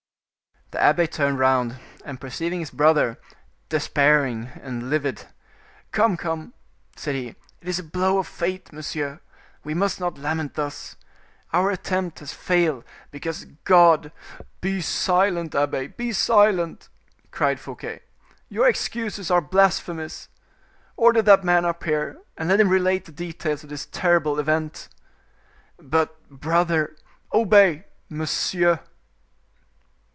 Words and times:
The 0.73 0.81
abbe 0.81 1.05
turned 1.05 1.37
round, 1.37 1.77
and 2.05 2.21
perceiving 2.21 2.61
his 2.61 2.71
brother, 2.71 3.19
despairing 3.67 4.45
and 4.61 4.89
livid, 4.89 5.25
"Come, 5.91 6.15
come," 6.15 6.53
said 6.95 7.13
he, 7.13 7.27
"it 7.59 7.67
is 7.67 7.79
a 7.79 7.83
blow 7.83 8.19
of 8.19 8.25
fate, 8.25 8.71
monsieur; 8.71 9.19
we 9.65 9.73
must 9.73 9.99
not 9.99 10.17
lament 10.17 10.53
thus. 10.53 10.95
Our 11.51 11.71
attempt 11.71 12.19
has 12.19 12.31
failed 12.31 12.85
because 13.11 13.43
God—" 13.65 14.13
"Be 14.61 14.79
silent, 14.79 15.53
abbe! 15.53 15.87
be 15.89 16.13
silent!" 16.13 16.87
cried 17.31 17.59
Fouquet; 17.59 17.99
"your 18.47 18.65
excuses 18.65 19.29
are 19.29 19.41
blasphemies. 19.41 20.29
Order 20.95 21.21
that 21.23 21.43
man 21.43 21.65
up 21.65 21.83
here, 21.83 22.21
and 22.37 22.47
let 22.47 22.61
him 22.61 22.69
relate 22.69 23.03
the 23.03 23.11
details 23.11 23.63
of 23.65 23.69
this 23.69 23.87
terrible 23.87 24.39
event." 24.39 24.87
"But, 25.77 26.29
brother—" 26.29 26.95
"Obey, 27.33 27.87
monsieur!" 28.07 28.79